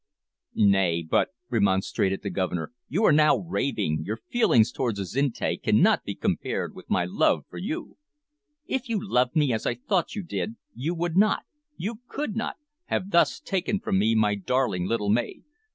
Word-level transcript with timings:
"Nay, 0.55 1.03
but," 1.07 1.29
remonstrated 1.51 2.23
the 2.23 2.31
Governor, 2.31 2.71
"you 2.89 3.05
are 3.05 3.11
now 3.11 3.37
raving; 3.37 4.01
your 4.03 4.17
feelings 4.31 4.71
towards 4.71 4.99
Azinte 4.99 5.61
cannot 5.61 6.03
be 6.05 6.15
compared 6.15 6.73
with 6.73 6.89
my 6.89 7.05
love 7.05 7.43
for 7.51 7.59
you." 7.59 7.99
"If 8.65 8.89
you 8.89 8.97
loved 8.99 9.35
me 9.35 9.53
as 9.53 9.67
I 9.67 9.75
thought 9.75 10.15
you 10.15 10.23
did, 10.23 10.55
you 10.73 10.95
would 10.95 11.15
not 11.17 11.43
you 11.77 11.99
could 12.07 12.35
not 12.35 12.55
have 12.85 13.11
thus 13.11 13.39
taken 13.39 13.79
from 13.79 13.99
me 13.99 14.15
my 14.15 14.33
darling 14.33 14.87
little 14.87 15.09
maid. 15.11 15.43